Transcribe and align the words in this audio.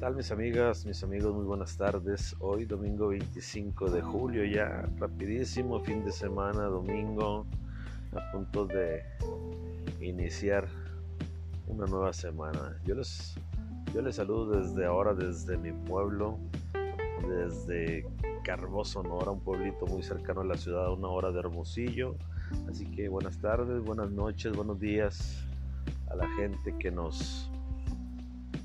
tal 0.00 0.16
mis 0.16 0.30
amigas, 0.30 0.86
mis 0.86 1.02
amigos? 1.04 1.34
Muy 1.34 1.44
buenas 1.44 1.76
tardes. 1.76 2.34
Hoy 2.40 2.64
domingo 2.64 3.08
25 3.08 3.90
de 3.90 4.00
julio 4.00 4.46
ya, 4.46 4.88
rapidísimo 4.98 5.78
fin 5.80 6.02
de 6.02 6.10
semana, 6.10 6.62
domingo, 6.62 7.44
a 8.16 8.32
punto 8.32 8.64
de 8.64 9.02
iniciar 10.00 10.66
una 11.66 11.84
nueva 11.84 12.14
semana. 12.14 12.80
Yo 12.86 12.94
les, 12.94 13.34
yo 13.92 14.00
les 14.00 14.16
saludo 14.16 14.62
desde 14.62 14.86
ahora, 14.86 15.12
desde 15.12 15.58
mi 15.58 15.72
pueblo, 15.72 16.38
desde 17.28 18.06
Carbó, 18.42 18.86
Sonora, 18.86 19.30
un 19.32 19.40
pueblito 19.40 19.86
muy 19.86 20.02
cercano 20.02 20.40
a 20.40 20.44
la 20.44 20.56
ciudad, 20.56 20.86
a 20.86 20.92
una 20.94 21.08
hora 21.08 21.30
de 21.30 21.40
Hermosillo. 21.40 22.16
Así 22.70 22.86
que 22.86 23.10
buenas 23.10 23.36
tardes, 23.36 23.84
buenas 23.84 24.10
noches, 24.10 24.56
buenos 24.56 24.80
días 24.80 25.44
a 26.08 26.16
la 26.16 26.26
gente 26.36 26.74
que 26.78 26.90
nos 26.90 27.50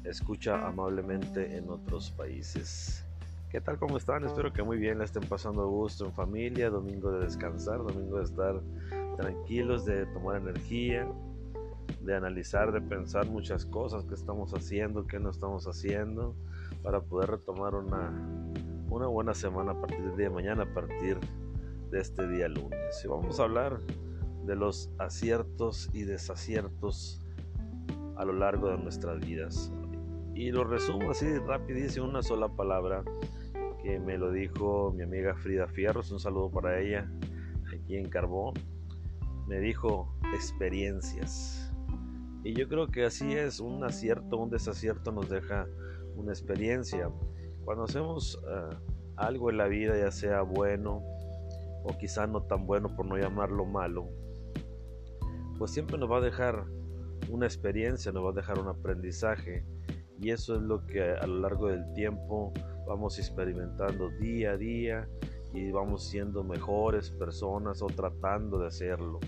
escucha 0.05 0.68
amablemente 0.68 1.58
en 1.58 1.70
otros 1.70 2.12
países. 2.12 3.04
¿Qué 3.50 3.62
tal? 3.62 3.77
¿Cómo 3.77 3.98
están? 3.98 4.23
Espero 4.26 4.52
que 4.54 4.64
muy 4.64 4.78
bien 4.78 5.00
la 5.00 5.05
estén 5.05 5.28
pasando 5.28 5.64
a 5.64 5.66
gusto 5.66 6.05
en 6.05 6.14
familia, 6.14 6.70
domingo 6.70 7.12
de 7.12 7.26
descansar, 7.26 7.80
domingo 7.80 8.18
de 8.18 8.23
estar 8.26 8.62
tranquilos, 9.18 9.86
de 9.86 10.05
tomar 10.08 10.41
energía, 10.41 11.08
de 12.02 12.16
analizar, 12.16 12.72
de 12.72 12.81
pensar 12.81 13.28
muchas 13.28 13.66
cosas 13.66 14.04
que 14.05 14.14
estamos 14.14 14.54
haciendo, 14.54 15.08
que 15.08 15.20
no 15.20 15.30
estamos 15.30 15.66
haciendo, 15.68 16.36
para 16.84 17.02
poder 17.02 17.31
retomar 17.31 17.76
una, 17.76 18.12
una 18.90 19.08
buena 19.08 19.34
semana 19.34 19.72
a 19.72 19.80
partir 19.80 20.02
del 20.02 20.17
día 20.17 20.28
de 20.30 20.36
mañana, 20.36 20.64
a 20.64 20.73
partir 20.73 21.17
de 21.92 22.00
este 22.00 22.28
día 22.28 22.48
lunes. 22.48 23.02
Y 23.03 23.08
vamos 23.08 23.40
a 23.40 23.44
hablar 23.44 23.80
de 24.45 24.56
los 24.56 24.92
aciertos 25.00 25.90
y 25.94 26.03
desaciertos 26.03 27.22
a 28.17 28.26
lo 28.26 28.34
largo 28.34 28.70
de 28.70 28.78
nuestras 28.78 29.20
vidas. 29.20 29.72
Y 30.36 30.52
lo 30.52 30.66
resumo 30.66 31.11
así 31.11 31.33
rapidísimo, 31.39 32.09
una 32.09 32.22
sola 32.22 32.50
palabra 32.50 33.05
que 33.81 34.00
me 34.00 34.17
lo 34.17 34.31
dijo 34.31 34.92
mi 34.92 35.03
amiga 35.03 35.33
Frida 35.38 35.66
Fierros, 35.66 36.11
un 36.11 36.19
saludo 36.19 36.52
para 36.52 36.81
ella 36.81 37.09
aquí 37.73 37.95
en 37.95 38.09
Carbón. 38.09 38.53
Me 39.47 39.59
dijo 39.59 40.14
experiencias. 40.33 41.73
Y 42.44 42.53
yo 42.53 42.67
creo 42.67 42.88
que 42.88 43.05
así 43.05 43.31
es, 43.31 43.61
un 43.61 43.86
acierto, 43.86 44.36
un 44.36 44.50
desacierto 44.50 45.14
nos 45.14 45.30
deja 45.30 45.67
una 46.17 46.33
experiencia. 46.33 47.09
Cuando 47.64 47.86
hacemos 47.86 48.36
uh, 48.44 48.75
algo 49.16 49.49
en 49.49 49.55
la 49.55 49.67
vida, 49.67 49.97
ya 49.97 50.11
sea 50.11 50.42
bueno 50.42 51.02
o 51.86 51.97
quizá 51.97 52.27
no 52.27 52.42
tan 52.44 52.67
bueno 52.67 52.94
por 52.94 53.05
no 53.05 53.17
llamarlo 53.17 53.64
malo, 53.66 54.09
pues 55.58 55.72
siempre 55.72 55.97
nos 55.97 56.11
va 56.11 56.17
a 56.17 56.22
dejar 56.22 56.66
una 57.30 57.45
experiencia, 57.45 58.11
nos 58.11 58.25
va 58.25 58.31
a 58.31 58.33
dejar 58.33 58.59
un 58.59 58.67
aprendizaje 58.67 59.64
y 60.19 60.30
eso 60.30 60.55
es 60.55 60.61
lo 60.61 60.85
que 60.85 61.02
a 61.03 61.27
lo 61.27 61.39
largo 61.39 61.67
del 61.67 61.91
tiempo 61.94 62.53
vamos 62.88 63.19
experimentando 63.19 64.09
día 64.09 64.52
a 64.52 64.58
día 64.58 65.08
y 65.53 65.71
vamos 65.71 66.08
siendo 66.08 66.44
mejores 66.44 67.09
personas 67.09 67.81
o 67.81 67.88
tratando 67.88 68.59
de 68.59 68.67
hacerlo. 68.67 69.19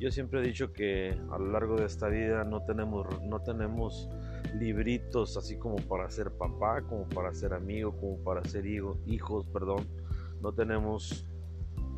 Yo 0.00 0.10
siempre 0.10 0.40
he 0.40 0.42
dicho 0.42 0.72
que 0.72 1.16
a 1.30 1.38
lo 1.38 1.52
largo 1.52 1.76
de 1.76 1.86
esta 1.86 2.08
vida 2.08 2.44
no 2.44 2.62
tenemos, 2.64 3.06
no 3.22 3.40
tenemos 3.40 4.08
libritos 4.58 5.36
así 5.36 5.56
como 5.56 5.76
para 5.76 6.10
ser 6.10 6.30
papá, 6.32 6.82
como 6.82 7.08
para 7.08 7.32
ser 7.32 7.54
amigo, 7.54 7.92
como 7.92 8.18
para 8.18 8.44
ser 8.44 8.66
hijo, 8.66 8.98
hijos, 9.06 9.46
perdón. 9.46 9.86
No 10.42 10.52
tenemos 10.52 11.26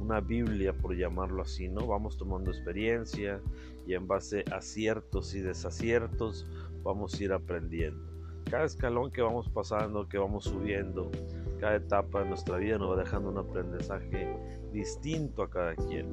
una 0.00 0.20
Biblia, 0.20 0.72
por 0.72 0.94
llamarlo 0.94 1.42
así, 1.42 1.68
¿no? 1.68 1.86
Vamos 1.86 2.16
tomando 2.16 2.50
experiencia 2.50 3.40
y 3.86 3.94
en 3.94 4.06
base 4.06 4.44
a 4.50 4.56
aciertos 4.56 5.34
y 5.34 5.40
desaciertos 5.40 6.46
vamos 6.86 7.14
a 7.14 7.24
ir 7.24 7.32
aprendiendo. 7.32 8.00
Cada 8.48 8.64
escalón 8.64 9.10
que 9.10 9.20
vamos 9.20 9.48
pasando, 9.48 10.08
que 10.08 10.18
vamos 10.18 10.44
subiendo, 10.44 11.10
cada 11.58 11.76
etapa 11.76 12.22
de 12.22 12.28
nuestra 12.28 12.58
vida 12.58 12.78
nos 12.78 12.92
va 12.92 13.02
dejando 13.02 13.30
un 13.30 13.38
aprendizaje 13.38 14.38
distinto 14.72 15.42
a 15.42 15.50
cada 15.50 15.74
quien. 15.74 16.06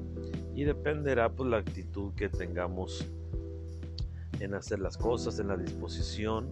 Y 0.56 0.64
dependerá 0.64 1.30
pues 1.32 1.50
la 1.50 1.58
actitud 1.58 2.14
que 2.16 2.30
tengamos 2.30 3.08
en 4.40 4.56
hacer 4.56 4.80
las 4.80 4.98
cosas, 4.98 5.38
en 5.40 5.50
la 5.50 5.58
disposición, 5.58 6.50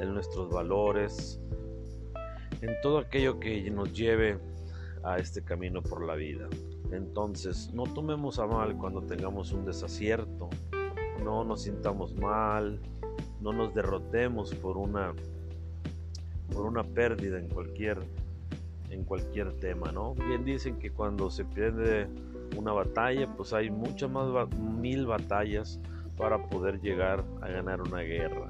en 0.00 0.14
nuestros 0.14 0.50
valores, 0.50 1.40
en 2.60 2.80
todo 2.80 2.98
aquello 2.98 3.40
que 3.40 3.68
nos 3.72 3.92
lleve 3.92 4.38
a 5.02 5.18
este 5.18 5.42
camino 5.42 5.82
por 5.82 6.04
la 6.04 6.14
vida. 6.14 6.48
Entonces, 6.92 7.72
no 7.74 7.84
tomemos 7.84 8.38
a 8.38 8.46
mal 8.46 8.76
cuando 8.76 9.02
tengamos 9.02 9.52
un 9.52 9.64
desacierto, 9.64 10.48
no 11.24 11.44
nos 11.44 11.62
sintamos 11.62 12.14
mal, 12.14 12.80
no 13.40 13.52
nos 13.52 13.74
derrotemos 13.74 14.54
por 14.54 14.76
una 14.76 15.12
por 16.52 16.66
una 16.66 16.82
pérdida 16.82 17.38
en 17.38 17.48
cualquier 17.48 17.98
en 18.90 19.04
cualquier 19.04 19.52
tema, 19.60 19.92
¿no? 19.92 20.14
Bien 20.14 20.44
dicen 20.44 20.78
que 20.78 20.90
cuando 20.90 21.30
se 21.30 21.44
pierde 21.44 22.08
una 22.56 22.72
batalla, 22.72 23.28
pues 23.36 23.52
hay 23.52 23.70
muchas 23.70 24.10
más 24.10 24.28
mil 24.58 25.06
batallas 25.06 25.78
para 26.16 26.42
poder 26.48 26.80
llegar 26.80 27.22
a 27.42 27.48
ganar 27.48 27.82
una 27.82 28.00
guerra. 28.00 28.48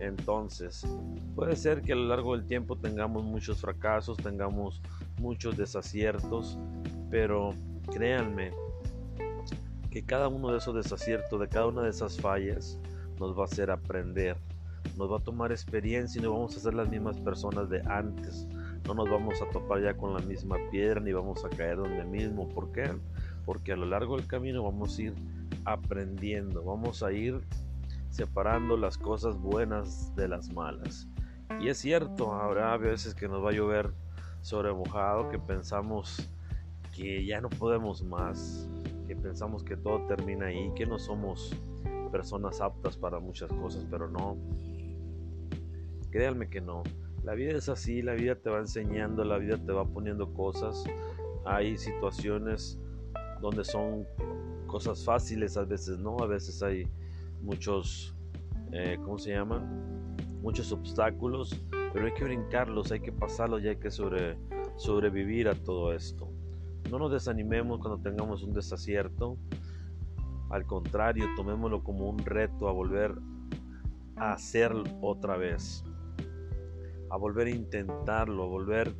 Entonces, 0.00 0.86
puede 1.34 1.56
ser 1.56 1.82
que 1.82 1.92
a 1.92 1.96
lo 1.96 2.06
largo 2.06 2.36
del 2.36 2.46
tiempo 2.46 2.76
tengamos 2.76 3.24
muchos 3.24 3.60
fracasos, 3.60 4.16
tengamos 4.18 4.80
muchos 5.20 5.56
desaciertos, 5.56 6.58
pero 7.10 7.50
créanme 7.90 8.52
que 9.90 10.04
cada 10.04 10.28
uno 10.28 10.52
de 10.52 10.58
esos 10.58 10.74
desaciertos, 10.74 11.40
de 11.40 11.48
cada 11.48 11.66
una 11.66 11.82
de 11.82 11.90
esas 11.90 12.20
fallas, 12.20 12.78
nos 13.18 13.36
va 13.36 13.42
a 13.42 13.46
hacer 13.46 13.70
aprender, 13.70 14.36
nos 14.96 15.10
va 15.10 15.18
a 15.18 15.20
tomar 15.20 15.52
experiencia 15.52 16.18
y 16.18 16.22
no 16.22 16.32
vamos 16.32 16.56
a 16.56 16.60
ser 16.60 16.74
las 16.74 16.88
mismas 16.88 17.18
personas 17.20 17.68
de 17.68 17.82
antes. 17.86 18.46
No 18.86 18.94
nos 18.94 19.10
vamos 19.10 19.40
a 19.42 19.50
topar 19.50 19.82
ya 19.82 19.94
con 19.94 20.14
la 20.14 20.20
misma 20.20 20.56
piedra 20.70 21.00
ni 21.00 21.12
vamos 21.12 21.44
a 21.44 21.48
caer 21.50 21.76
donde 21.76 22.04
mismo. 22.04 22.48
¿Por 22.48 22.72
qué? 22.72 22.90
Porque 23.44 23.72
a 23.72 23.76
lo 23.76 23.86
largo 23.86 24.16
del 24.16 24.26
camino 24.26 24.62
vamos 24.62 24.98
a 24.98 25.02
ir 25.02 25.14
aprendiendo, 25.64 26.62
vamos 26.64 27.02
a 27.02 27.12
ir 27.12 27.40
separando 28.10 28.76
las 28.76 28.96
cosas 28.96 29.36
buenas 29.36 30.14
de 30.16 30.28
las 30.28 30.52
malas. 30.52 31.06
Y 31.60 31.68
es 31.68 31.78
cierto, 31.78 32.32
habrá 32.34 32.76
veces 32.76 33.14
que 33.14 33.28
nos 33.28 33.44
va 33.44 33.50
a 33.50 33.52
llover 33.52 33.90
sobre 34.42 34.72
mojado, 34.72 35.28
que 35.28 35.38
pensamos 35.38 36.28
que 36.94 37.24
ya 37.24 37.40
no 37.40 37.48
podemos 37.48 38.02
más, 38.02 38.68
que 39.06 39.16
pensamos 39.16 39.62
que 39.62 39.76
todo 39.76 40.06
termina 40.06 40.46
ahí, 40.46 40.70
que 40.74 40.86
no 40.86 40.98
somos 40.98 41.54
personas 42.10 42.60
aptas 42.60 42.96
para 42.96 43.20
muchas 43.20 43.52
cosas, 43.52 43.86
pero 43.90 44.08
no. 44.08 44.36
Créanme 46.10 46.48
que 46.48 46.60
no. 46.60 46.82
La 47.24 47.34
vida 47.34 47.52
es 47.56 47.68
así, 47.68 48.02
la 48.02 48.14
vida 48.14 48.36
te 48.36 48.48
va 48.50 48.58
enseñando, 48.58 49.24
la 49.24 49.38
vida 49.38 49.58
te 49.58 49.72
va 49.72 49.84
poniendo 49.84 50.32
cosas. 50.32 50.84
Hay 51.44 51.76
situaciones 51.76 52.78
donde 53.40 53.64
son 53.64 54.06
cosas 54.66 55.04
fáciles, 55.04 55.56
a 55.56 55.64
veces 55.64 55.98
no, 55.98 56.18
a 56.20 56.26
veces 56.26 56.62
hay 56.62 56.86
muchos, 57.42 58.14
eh, 58.72 58.98
¿cómo 59.04 59.18
se 59.18 59.32
llaman? 59.32 60.16
Muchos 60.42 60.72
obstáculos, 60.72 61.60
pero 61.92 62.06
hay 62.06 62.14
que 62.14 62.24
brincarlos, 62.24 62.92
hay 62.92 63.00
que 63.00 63.12
pasarlos 63.12 63.62
y 63.62 63.68
hay 63.68 63.76
que 63.76 63.90
sobre, 63.90 64.36
sobrevivir 64.76 65.48
a 65.48 65.54
todo 65.54 65.92
esto. 65.92 66.28
No 66.90 66.98
nos 66.98 67.12
desanimemos 67.12 67.80
cuando 67.80 68.00
tengamos 68.00 68.42
un 68.42 68.54
desacierto, 68.54 69.36
al 70.50 70.66
contrario, 70.66 71.26
tomémoslo 71.36 71.82
como 71.82 72.08
un 72.08 72.18
reto 72.18 72.68
a 72.68 72.72
volver 72.72 73.14
a 74.16 74.32
hacerlo 74.32 74.84
otra 75.00 75.36
vez, 75.36 75.84
a 77.10 77.16
volver 77.16 77.48
a 77.48 77.50
intentarlo, 77.50 78.44
a 78.44 78.46
volver 78.46 78.94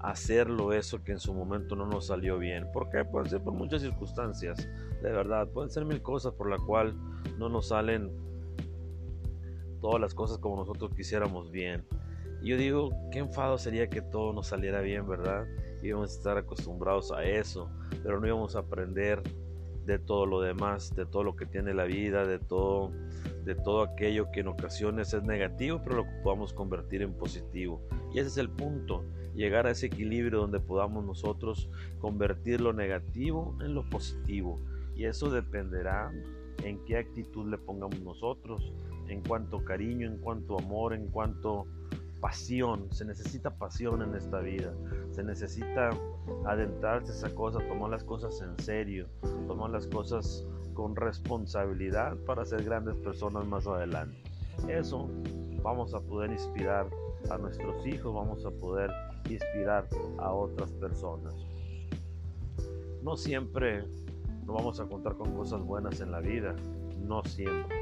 a 0.00 0.10
hacerlo 0.10 0.72
eso 0.72 1.02
que 1.02 1.12
en 1.12 1.18
su 1.18 1.34
momento 1.34 1.76
no 1.76 1.86
nos 1.86 2.06
salió 2.06 2.38
bien. 2.38 2.70
¿Por 2.72 2.88
qué? 2.88 3.04
Puede 3.04 3.28
ser 3.28 3.42
por 3.42 3.52
muchas 3.52 3.82
circunstancias, 3.82 4.68
de 5.02 5.12
verdad. 5.12 5.48
Pueden 5.48 5.70
ser 5.70 5.84
mil 5.84 6.02
cosas 6.02 6.32
por 6.34 6.48
la 6.48 6.58
cual 6.58 6.94
no 7.38 7.48
nos 7.48 7.68
salen 7.68 8.10
todas 9.80 10.00
las 10.00 10.14
cosas 10.14 10.38
como 10.38 10.56
nosotros 10.56 10.92
quisiéramos 10.96 11.50
bien. 11.50 11.84
Yo 12.42 12.56
digo, 12.56 12.90
qué 13.10 13.18
enfado 13.18 13.58
sería 13.58 13.88
que 13.88 14.00
todo 14.00 14.32
nos 14.32 14.48
saliera 14.48 14.80
bien, 14.80 15.08
¿verdad? 15.08 15.44
Íbamos 15.82 16.12
a 16.12 16.14
estar 16.18 16.38
acostumbrados 16.38 17.12
a 17.12 17.24
eso, 17.24 17.70
pero 18.02 18.20
no 18.20 18.26
íbamos 18.26 18.56
a 18.56 18.60
aprender 18.60 19.22
de 19.88 19.98
todo 19.98 20.26
lo 20.26 20.42
demás, 20.42 20.94
de 20.94 21.06
todo 21.06 21.24
lo 21.24 21.34
que 21.34 21.46
tiene 21.46 21.72
la 21.72 21.84
vida, 21.84 22.26
de 22.26 22.38
todo, 22.38 22.92
de 23.44 23.54
todo 23.54 23.82
aquello 23.82 24.30
que 24.30 24.40
en 24.40 24.48
ocasiones 24.48 25.14
es 25.14 25.22
negativo, 25.22 25.80
pero 25.82 25.96
lo 25.96 26.06
podamos 26.22 26.52
convertir 26.52 27.00
en 27.00 27.14
positivo. 27.14 27.80
Y 28.12 28.18
ese 28.18 28.28
es 28.28 28.36
el 28.36 28.50
punto, 28.50 29.02
llegar 29.34 29.66
a 29.66 29.70
ese 29.70 29.86
equilibrio 29.86 30.40
donde 30.40 30.60
podamos 30.60 31.06
nosotros 31.06 31.70
convertir 32.00 32.60
lo 32.60 32.74
negativo 32.74 33.56
en 33.62 33.74
lo 33.74 33.88
positivo. 33.88 34.60
Y 34.94 35.06
eso 35.06 35.30
dependerá 35.30 36.12
en 36.64 36.84
qué 36.84 36.98
actitud 36.98 37.48
le 37.48 37.56
pongamos 37.56 38.00
nosotros, 38.00 38.74
en 39.08 39.22
cuanto 39.22 39.64
cariño, 39.64 40.06
en 40.06 40.18
cuanto 40.18 40.58
amor, 40.58 40.92
en 40.92 41.08
cuanto 41.08 41.66
pasión, 42.20 42.88
se 42.92 43.04
necesita 43.04 43.50
pasión 43.50 44.02
en 44.02 44.14
esta 44.14 44.40
vida, 44.40 44.72
se 45.10 45.22
necesita 45.22 45.90
adentrarse 46.44 47.12
a 47.12 47.14
esa 47.14 47.34
cosa, 47.34 47.58
tomar 47.68 47.90
las 47.90 48.04
cosas 48.04 48.40
en 48.40 48.58
serio, 48.64 49.06
tomar 49.46 49.70
las 49.70 49.86
cosas 49.86 50.46
con 50.74 50.96
responsabilidad 50.96 52.16
para 52.26 52.44
ser 52.44 52.64
grandes 52.64 52.96
personas 52.96 53.46
más 53.46 53.66
adelante. 53.66 54.16
Eso 54.68 55.08
vamos 55.62 55.94
a 55.94 56.00
poder 56.00 56.30
inspirar 56.32 56.88
a 57.30 57.38
nuestros 57.38 57.86
hijos, 57.86 58.14
vamos 58.14 58.44
a 58.44 58.50
poder 58.50 58.90
inspirar 59.28 59.86
a 60.18 60.32
otras 60.32 60.70
personas. 60.72 61.34
No 63.02 63.16
siempre 63.16 63.84
nos 64.44 64.56
vamos 64.56 64.80
a 64.80 64.86
contar 64.86 65.14
con 65.16 65.34
cosas 65.34 65.60
buenas 65.62 66.00
en 66.00 66.10
la 66.10 66.20
vida, 66.20 66.54
no 67.00 67.22
siempre. 67.24 67.76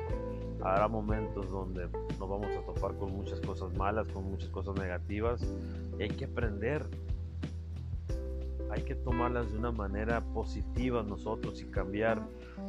Habrá 0.62 0.88
momentos 0.88 1.50
donde 1.50 1.88
nos 2.18 2.28
vamos 2.28 2.48
a 2.56 2.60
topar 2.64 2.96
con 2.96 3.12
muchas 3.12 3.40
cosas 3.40 3.72
malas, 3.76 4.08
con 4.08 4.24
muchas 4.24 4.48
cosas 4.50 4.74
negativas 4.76 5.46
y 5.98 6.02
hay 6.02 6.10
que 6.10 6.24
aprender. 6.24 6.86
Hay 8.70 8.82
que 8.82 8.96
tomarlas 8.96 9.52
de 9.52 9.58
una 9.58 9.70
manera 9.70 10.20
positiva 10.34 11.02
nosotros 11.02 11.62
y 11.62 11.66
cambiar 11.66 12.20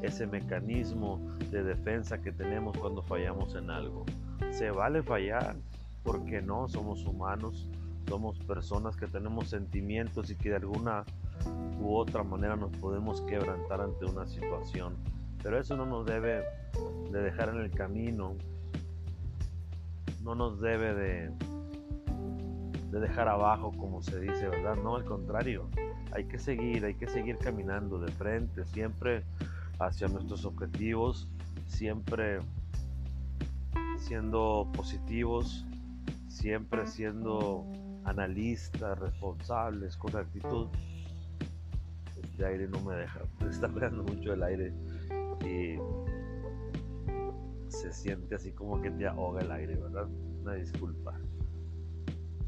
ese 0.04 0.28
mecanismo 0.28 1.20
de 1.50 1.64
defensa 1.64 2.22
que 2.22 2.32
tenemos 2.32 2.78
cuando 2.78 3.02
fallamos 3.02 3.56
en 3.56 3.72
algo. 3.72 4.06
Se 4.52 4.70
vale 4.70 5.02
fallar, 5.02 5.56
porque 6.04 6.42
no, 6.42 6.68
somos 6.70 7.04
humanos, 7.06 7.68
somos 8.08 8.38
personas 8.40 8.96
que 8.96 9.08
tenemos 9.08 9.50
sentimientos 9.50 10.30
y 10.30 10.36
que 10.36 10.50
de 10.50 10.58
alguna 10.58 11.04
u 11.82 11.96
otra 11.96 12.24
manera 12.24 12.56
nos 12.56 12.72
podemos 12.78 13.22
quebrantar 13.22 13.82
ante 13.82 14.06
una 14.06 14.26
situación. 14.28 14.96
Pero 15.44 15.60
eso 15.60 15.78
no 15.78 15.86
nos 15.86 16.06
debe 16.06 16.44
de 17.12 17.22
dejar 17.22 17.50
en 17.50 17.58
el 17.58 17.72
camino, 17.72 18.36
no 20.24 20.36
nos 20.36 20.60
debe 20.60 20.94
de, 20.94 21.32
de 22.92 23.00
dejar 23.00 23.28
abajo 23.28 23.72
como 23.78 24.02
se 24.02 24.20
dice, 24.20 24.48
¿verdad? 24.50 24.76
No, 24.84 24.96
al 24.96 25.06
contrario, 25.06 25.70
hay 26.12 26.26
que 26.26 26.40
seguir, 26.40 26.86
hay 26.86 26.96
que 26.96 27.08
seguir 27.08 27.38
caminando 27.38 28.00
de 28.00 28.12
frente, 28.12 28.66
siempre 28.66 29.24
hacia 29.80 30.08
nuestros 30.08 30.46
objetivos, 30.46 31.28
siempre 31.68 32.40
siendo 33.98 34.70
positivos, 34.74 35.66
siempre 36.28 36.88
siendo 36.88 37.66
analistas, 38.06 38.98
responsables, 39.00 39.98
con 39.98 40.16
actitud. 40.16 40.68
Este 42.24 42.46
aire 42.46 42.68
no 42.68 42.80
me 42.82 42.96
deja, 42.96 43.20
está 43.50 43.68
pegando 43.68 44.04
mucho 44.04 44.34
el 44.34 44.44
aire 44.44 44.74
y 45.46 45.78
se 47.70 47.92
siente 47.92 48.36
así 48.36 48.52
como 48.52 48.82
que 48.82 48.92
te 48.92 49.08
ahoga 49.08 49.42
el 49.42 49.52
aire, 49.52 49.76
¿verdad? 49.76 50.08
Una 50.42 50.54
disculpa. 50.54 51.20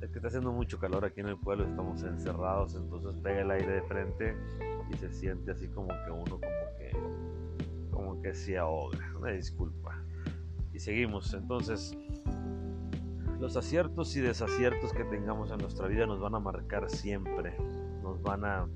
Es 0.01 0.09
que 0.09 0.17
está 0.17 0.29
haciendo 0.29 0.51
mucho 0.51 0.79
calor 0.79 1.03
aquí 1.03 1.19
en 1.19 1.27
el 1.27 1.37
pueblo, 1.37 1.65
estamos 1.65 2.03
encerrados, 2.03 2.75
entonces 2.75 3.15
pega 3.21 3.41
el 3.41 3.51
aire 3.51 3.73
de 3.73 3.81
frente 3.83 4.35
y 4.89 4.97
se 4.97 5.11
siente 5.11 5.51
así 5.51 5.67
como 5.67 5.89
que 5.89 6.11
uno 6.11 6.23
como 6.23 6.39
que 6.77 6.91
como 7.91 8.21
que 8.21 8.33
se 8.33 8.57
ahoga. 8.57 9.13
Una 9.17 9.31
disculpa. 9.31 10.01
Y 10.73 10.79
seguimos, 10.79 11.33
entonces 11.33 11.97
los 13.39 13.55
aciertos 13.57 14.15
y 14.15 14.21
desaciertos 14.21 14.93
que 14.93 15.03
tengamos 15.05 15.51
en 15.51 15.57
nuestra 15.59 15.87
vida 15.87 16.05
nos 16.05 16.19
van 16.19 16.35
a 16.35 16.39
marcar 16.39 16.89
siempre, 16.89 17.55
nos 18.01 18.21
van 18.21 18.45
a, 18.45 18.67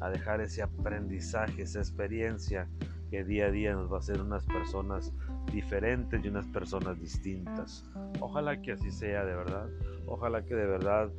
a 0.00 0.10
dejar 0.10 0.40
ese 0.40 0.62
aprendizaje, 0.62 1.62
esa 1.62 1.80
experiencia 1.80 2.68
que 3.14 3.22
día 3.22 3.46
a 3.46 3.50
día 3.52 3.74
nos 3.74 3.92
va 3.92 3.98
a 3.98 4.00
hacer 4.00 4.20
unas 4.20 4.44
personas 4.44 5.12
diferentes 5.52 6.24
y 6.24 6.26
unas 6.26 6.48
personas 6.48 6.98
distintas. 6.98 7.88
Ojalá 8.18 8.60
que 8.60 8.72
así 8.72 8.90
sea 8.90 9.24
de 9.24 9.36
verdad. 9.36 9.68
Ojalá 10.06 10.44
que 10.44 10.56
de 10.56 10.66
verdad 10.66 11.12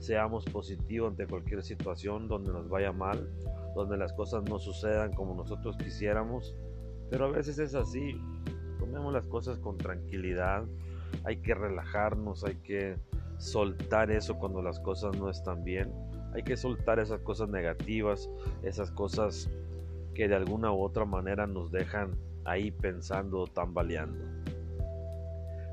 seamos 0.00 0.44
positivos 0.46 1.10
ante 1.10 1.24
cualquier 1.28 1.62
situación 1.62 2.26
donde 2.26 2.52
nos 2.52 2.68
vaya 2.68 2.90
mal, 2.90 3.30
donde 3.76 3.96
las 3.96 4.12
cosas 4.14 4.42
no 4.50 4.58
sucedan 4.58 5.12
como 5.12 5.36
nosotros 5.36 5.76
quisiéramos. 5.76 6.56
Pero 7.10 7.26
a 7.26 7.30
veces 7.30 7.60
es 7.60 7.76
así. 7.76 8.20
Tomemos 8.80 9.12
las 9.12 9.28
cosas 9.28 9.56
con 9.58 9.78
tranquilidad. 9.78 10.64
Hay 11.22 11.36
que 11.42 11.54
relajarnos, 11.54 12.42
hay 12.42 12.56
que 12.56 12.96
soltar 13.38 14.10
eso 14.10 14.36
cuando 14.36 14.62
las 14.62 14.80
cosas 14.80 15.16
no 15.16 15.30
están 15.30 15.62
bien. 15.62 15.92
Hay 16.34 16.42
que 16.42 16.56
soltar 16.56 16.98
esas 16.98 17.20
cosas 17.20 17.48
negativas, 17.50 18.28
esas 18.64 18.90
cosas 18.90 19.48
que 20.16 20.28
de 20.28 20.34
alguna 20.34 20.72
u 20.72 20.82
otra 20.82 21.04
manera 21.04 21.46
nos 21.46 21.70
dejan 21.70 22.16
ahí 22.46 22.70
pensando, 22.70 23.46
tambaleando. 23.46 24.24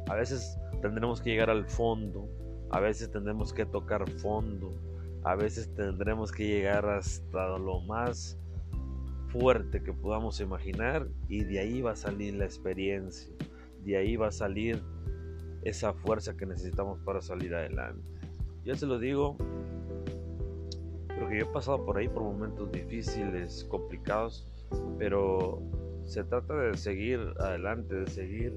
A 0.10 0.16
veces 0.16 0.60
tendremos 0.82 1.22
que 1.22 1.30
llegar 1.30 1.50
al 1.50 1.66
fondo, 1.66 2.28
a 2.70 2.82
veces 2.82 3.10
tendremos 3.10 3.54
que 3.54 3.66
tocar 3.66 4.10
fondo, 4.20 4.74
a 5.24 5.36
veces 5.36 5.74
tendremos 5.76 6.34
que 6.34 6.46
llegar 6.46 6.86
hasta 6.90 7.58
lo 7.58 7.80
más 7.82 8.38
fuerte 9.28 9.82
que 9.82 9.94
podamos 9.94 10.42
imaginar 10.42 11.08
y 11.30 11.46
de 11.46 11.60
ahí 11.60 11.82
va 11.82 11.92
a 11.92 11.96
salir 11.96 12.34
la 12.34 12.44
experiencia, 12.44 13.34
de 13.86 13.96
ahí 13.96 14.18
va 14.18 14.28
a 14.28 14.32
salir 14.32 14.84
esa 15.62 15.94
fuerza 15.94 16.36
que 16.36 16.46
necesitamos 16.46 17.00
para 17.00 17.22
salir 17.22 17.56
adelante. 17.56 18.04
Yo 18.66 18.76
se 18.76 18.86
lo 18.86 19.00
digo 19.00 19.38
porque 21.20 21.40
yo 21.40 21.46
he 21.46 21.54
pasado 21.54 21.86
por 21.86 21.98
ahí 21.98 22.08
por 22.08 22.24
momentos 22.24 22.72
difíciles, 22.72 23.66
complicados, 23.66 24.48
pero 24.98 25.62
se 26.06 26.24
trata 26.24 26.56
de 26.56 26.78
seguir 26.78 27.20
adelante, 27.40 27.96
de 27.96 28.08
seguir 28.08 28.54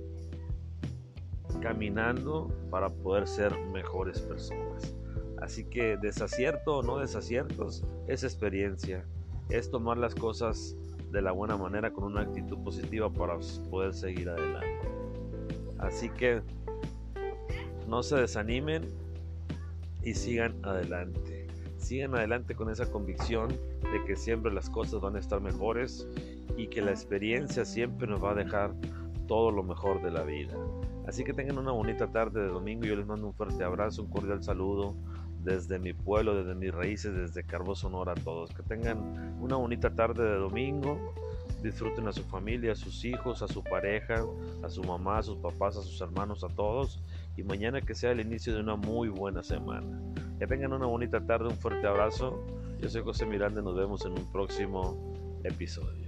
caminando 1.61 2.51
para 2.71 2.89
poder 2.89 3.27
ser 3.27 3.57
mejores 3.73 4.21
personas. 4.21 4.95
Así 5.41 5.65
que 5.65 5.97
desacierto 5.97 6.79
o 6.79 6.83
no 6.83 6.99
desaciertos 6.99 7.85
es 8.09 8.25
experiencia, 8.25 9.05
es 9.49 9.71
tomar 9.71 9.99
las 9.99 10.15
cosas 10.15 10.77
de 11.13 11.23
la 11.23 11.33
buena 11.33 11.57
manera 11.57 11.93
con 11.93 12.05
una 12.05 12.23
actitud 12.23 12.59
positiva 12.65 13.11
para 13.11 13.39
poder 13.71 13.95
seguir 13.95 14.29
adelante. 14.29 14.89
Así 15.79 16.09
que 16.11 16.43
no 17.87 18.03
se 18.03 18.17
desanimen 18.17 18.83
y 20.03 20.15
sigan 20.15 20.55
adelante. 20.65 21.36
Sigan 21.87 22.17
adelante 22.17 22.57
con 22.57 22.69
esa 22.69 22.91
convicción 22.91 23.47
de 23.49 24.05
que 24.09 24.17
siempre 24.17 24.53
las 24.53 24.69
cosas 24.69 25.01
van 25.01 25.15
a 25.15 25.21
estar 25.21 25.41
mejores 25.41 26.05
y 26.57 26.67
que 26.67 26.83
la 26.83 26.91
experiencia 26.91 27.65
siempre 27.65 28.09
nos 28.09 28.25
va 28.25 28.33
a 28.33 28.35
dejar 28.35 28.75
todo 29.29 29.53
lo 29.53 29.63
mejor 29.63 30.03
de 30.03 30.11
la 30.11 30.25
vida. 30.25 30.53
Así 31.07 31.23
que 31.23 31.33
tengan 31.33 31.59
una 31.59 31.71
bonita 31.71 32.11
tarde 32.11 32.43
de 32.43 32.49
domingo. 32.49 32.87
Yo 32.87 32.97
les 32.97 33.07
mando 33.07 33.29
un 33.29 33.35
fuerte 33.35 33.63
abrazo, 33.63 34.03
un 34.03 34.11
cordial 34.11 34.43
saludo 34.43 34.97
desde 35.45 35.79
mi 35.79 35.93
pueblo, 35.93 36.35
desde 36.35 36.57
mis 36.57 36.75
raíces, 36.75 37.15
desde 37.15 37.45
Carbo 37.45 37.77
Sonora 37.77 38.15
a 38.15 38.17
todos. 38.17 38.51
Que 38.51 38.65
tengan 38.65 39.39
una 39.41 39.55
bonita 39.55 39.95
tarde 39.95 40.25
de 40.25 40.39
domingo. 40.39 41.15
Disfruten 41.63 42.07
a 42.07 42.13
su 42.13 42.23
familia, 42.25 42.73
a 42.73 42.77
sus 42.77 43.05
hijos, 43.05 43.43
a 43.43 43.49
su 43.49 43.63
pareja, 43.63 44.25
a 44.63 44.69
su 44.69 44.83
mamá, 44.85 45.19
a 45.19 45.23
sus 45.23 45.39
papás, 45.39 45.77
a 45.77 45.83
sus 45.83 46.01
hermanos, 46.01 46.45
a 46.45 46.49
todos. 46.49 47.03
Y 47.37 47.43
mañana 47.43 47.81
que 47.81 47.95
sea 47.95 48.13
el 48.13 48.21
inicio 48.21 48.55
de 48.55 48.61
una 48.61 48.77
muy 48.77 49.09
buena 49.09 49.43
semana. 49.43 50.01
Que 50.39 50.47
tengan 50.47 50.73
una 50.73 50.87
bonita 50.87 51.25
tarde, 51.25 51.49
un 51.49 51.57
fuerte 51.57 51.87
abrazo. 51.87 52.45
Yo 52.81 52.89
soy 52.89 53.03
José 53.03 53.27
Miranda 53.27 53.63
nos 53.63 53.75
vemos 53.75 54.05
en 54.05 54.13
un 54.13 54.31
próximo 54.33 55.15
episodio. 55.45 56.06